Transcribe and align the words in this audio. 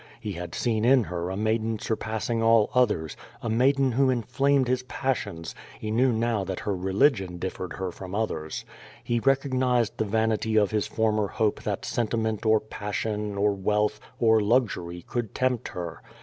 He 0.19 0.31
had 0.31 0.55
seen 0.55 0.83
in 0.83 1.03
her 1.03 1.29
a 1.29 1.37
maiden 1.37 1.77
surpassing 1.77 2.41
all 2.41 2.71
others, 2.73 3.15
a 3.43 3.51
maiden 3.51 3.91
who 3.91 4.09
inflamed 4.09 4.67
his 4.67 4.81
pas 4.81 5.15
sions, 5.15 5.53
he 5.79 5.91
knew 5.91 6.11
now 6.11 6.43
that 6.43 6.61
her 6.61 6.75
religion 6.75 7.37
differed 7.37 7.73
her 7.73 7.91
from 7.91 8.15
others. 8.15 8.65
He 9.03 9.19
recognized 9.19 9.97
the 9.99 10.05
vanity 10.05 10.55
of 10.55 10.71
his 10.71 10.87
former 10.87 11.27
hope 11.27 11.61
that 11.61 11.85
sentiment 11.85 12.47
or 12.47 12.59
passion, 12.59 13.37
or 13.37 13.51
wealth, 13.53 13.99
or 14.17 14.41
luxury, 14.41 15.03
could 15.03 15.35
tempt 15.35 15.67
her. 15.67 16.01